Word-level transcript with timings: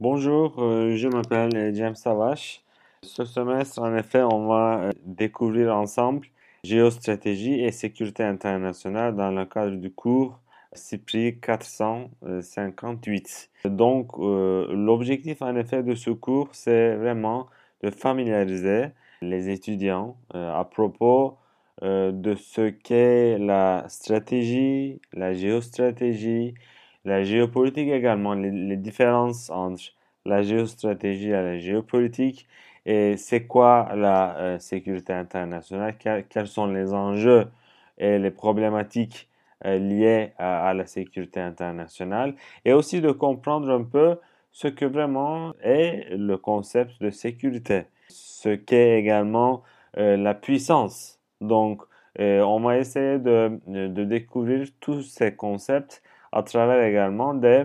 Bonjour, 0.00 0.60
euh, 0.60 0.94
je 0.94 1.08
m'appelle 1.08 1.74
James 1.74 1.96
Savache. 1.96 2.62
Ce 3.02 3.24
semestre, 3.24 3.82
en 3.82 3.96
effet, 3.96 4.22
on 4.22 4.46
va 4.46 4.78
euh, 4.78 4.92
découvrir 5.04 5.74
ensemble 5.74 6.28
géostratégie 6.62 7.64
et 7.64 7.72
sécurité 7.72 8.22
internationale 8.22 9.16
dans 9.16 9.32
le 9.32 9.44
cadre 9.44 9.74
du 9.74 9.90
cours 9.90 10.38
CIPRI 10.72 11.40
458. 11.40 13.50
Donc, 13.64 14.12
euh, 14.20 14.72
l'objectif 14.72 15.42
en 15.42 15.56
effet 15.56 15.82
de 15.82 15.96
ce 15.96 16.10
cours, 16.10 16.50
c'est 16.52 16.94
vraiment 16.94 17.48
de 17.82 17.90
familiariser 17.90 18.90
les 19.20 19.48
étudiants 19.48 20.16
à 20.32 20.64
propos 20.64 21.38
de 21.82 22.36
ce 22.36 22.70
qu'est 22.70 23.36
la 23.38 23.84
stratégie, 23.88 25.00
la 25.12 25.34
géostratégie, 25.34 26.54
la 27.08 27.24
géopolitique 27.24 27.88
également, 27.88 28.34
les, 28.34 28.76
différences 28.76 29.50
entre 29.50 29.82
la 30.26 30.42
géostratégie 30.42 31.28
et 31.28 31.32
la 31.32 31.58
géopolitique. 31.58 32.46
Et 32.86 33.16
c'est 33.16 33.46
quoi 33.46 33.90
la 33.94 34.36
euh, 34.38 34.58
sécurité 34.58 35.12
internationale, 35.12 35.96
quels 35.98 36.46
sont 36.46 36.66
les 36.66 36.92
enjeux 36.94 37.46
et 37.98 38.18
les 38.18 38.30
problématiques 38.30 39.28
euh, 39.64 39.78
liées 39.78 40.32
à, 40.38 40.72
la 40.74 40.86
sécurité 40.86 41.40
internationale? 41.40 42.34
Et 42.64 42.72
aussi 42.72 43.00
de 43.00 43.10
comprendre 43.10 43.70
un 43.70 43.84
peu 43.84 44.18
ce 44.52 44.68
que 44.68 44.84
vraiment 44.84 45.54
est 45.62 46.08
le 46.16 46.36
concept 46.36 47.00
de 47.02 47.10
sécurité, 47.10 47.84
ce 48.08 48.50
qu'est 48.50 48.98
également 48.98 49.62
euh, 49.96 50.16
la 50.16 50.34
puissance. 50.34 51.18
Donc, 51.40 51.82
on 52.20 52.58
va 52.58 52.78
essayer 52.78 53.20
de, 53.20 53.60
de 53.68 54.04
découvrir 54.04 54.66
tous 54.80 55.02
ces 55.02 55.36
concepts 55.36 56.02
à 56.32 56.42
travers 56.42 56.82
également 56.82 57.34
des, 57.34 57.64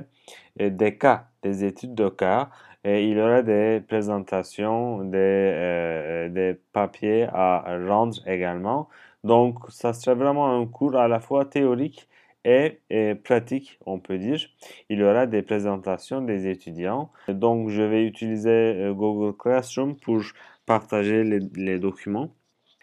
euh, 0.61 0.69
des 0.69 0.97
cas, 0.97 1.27
des 1.41 1.65
études 1.65 1.95
de 1.95 2.09
cas. 2.09 2.49
Et 2.85 3.05
il 3.05 3.17
y 3.17 3.21
aura 3.21 3.41
des 3.43 3.81
présentations, 3.87 5.03
des, 5.05 5.17
euh, 5.17 6.29
des 6.29 6.53
papiers 6.73 7.27
à 7.31 7.77
rendre 7.87 8.17
également. 8.27 8.89
Donc, 9.23 9.59
ça 9.69 9.93
sera 9.93 10.15
vraiment 10.15 10.59
un 10.59 10.65
cours 10.65 10.95
à 10.97 11.07
la 11.07 11.19
fois 11.21 11.45
théorique 11.45 12.09
et, 12.45 12.81
pratique, 13.23 13.79
on 13.85 13.99
peut 13.99 14.17
dire. 14.17 14.39
Il 14.89 14.99
y 14.99 15.03
aura 15.03 15.27
des 15.27 15.41
présentations 15.41 16.21
des 16.21 16.47
étudiants. 16.47 17.09
Donc, 17.29 17.69
je 17.69 17.81
vais 17.81 18.05
utiliser 18.05 18.49
euh, 18.49 18.93
Google 18.93 19.37
Classroom 19.37 19.95
pour 19.97 20.21
partager 20.65 21.23
les, 21.23 21.39
les 21.55 21.79
documents. 21.79 22.31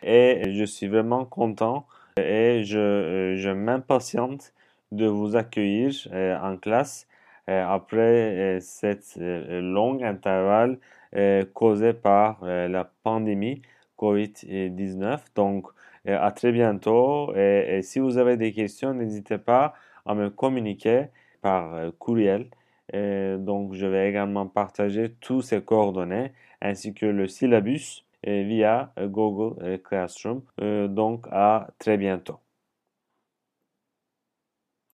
Et 0.03 0.55
je 0.55 0.65
suis 0.65 0.89
vraiment 0.89 1.27
content 1.27 1.87
et 2.17 2.63
je, 2.65 3.35
je 3.37 3.51
m'impatiente 3.51 4.55
de 4.93 5.07
vous 5.07 5.37
accueillir 5.37 5.93
euh, 6.13 6.39
en 6.41 6.57
classe 6.57 7.07
euh, 7.49 7.65
après 7.67 8.57
euh, 8.57 8.61
cette 8.61 9.17
longue 9.19 10.03
intervalle 10.03 10.79
causé 11.55 11.93
par 11.93 12.45
la 12.45 12.85
pandémie 13.03 13.63
COVID-19. 13.99 15.19
Donc, 15.35 15.67
à 16.07 16.31
très 16.31 16.53
bientôt. 16.53 17.35
Et, 17.35 17.81
si 17.83 17.99
vous 17.99 18.17
avez 18.17 18.37
des 18.37 18.53
questions, 18.53 18.95
n'hésitez 18.95 19.39
pas 19.39 19.75
à 20.07 20.15
me 20.15 20.31
communiquer 20.31 21.07
par 21.43 21.93
courriel. 21.99 22.47
donc, 22.95 23.75
je 23.75 23.87
vais 23.87 24.09
également 24.09 24.47
partager 24.47 25.13
tous 25.21 25.43
ces 25.43 25.63
coordonnées 25.63 26.31
ainsi 26.61 26.95
que 26.95 27.07
le 27.07 27.27
syllabus 27.27 28.05
via 28.25 28.93
Google 28.97 29.81
Classroom. 29.83 30.43
donc, 30.61 31.27
à 31.33 31.71
très 31.81 31.97
bientôt. 31.97 32.39